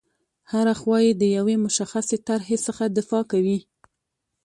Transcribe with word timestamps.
هره 0.51 0.73
خوا 0.79 0.97
یې 1.05 1.13
د 1.21 1.23
یوې 1.37 1.55
مشخصې 1.65 2.17
طرحې 2.27 2.57
څخه 2.65 2.83
دفاع 2.97 3.23
کوي. 3.31 3.57